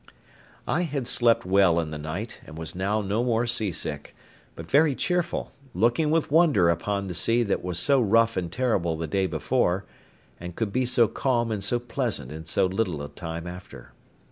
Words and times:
I 0.65 0.81
had 0.81 1.07
slept 1.07 1.45
well 1.45 1.79
in 1.79 1.91
the 1.91 1.99
night, 1.99 2.41
and 2.47 2.57
was 2.57 2.73
now 2.73 3.01
no 3.01 3.23
more 3.23 3.45
sea 3.45 3.71
sick, 3.71 4.15
but 4.55 4.65
very 4.67 4.95
cheerful, 4.95 5.51
looking 5.75 6.09
with 6.09 6.31
wonder 6.31 6.69
upon 6.69 7.05
the 7.05 7.13
sea 7.13 7.43
that 7.43 7.63
was 7.63 7.77
so 7.77 8.01
rough 8.01 8.35
and 8.35 8.51
terrible 8.51 8.97
the 8.97 9.05
day 9.05 9.27
before, 9.27 9.85
and 10.39 10.55
could 10.55 10.73
be 10.73 10.87
so 10.87 11.07
calm 11.07 11.51
and 11.51 11.63
so 11.63 11.77
pleasant 11.77 12.31
in 12.31 12.45
so 12.45 12.65
little 12.65 13.03
a 13.03 13.09
time 13.09 13.45
after. 13.45 13.91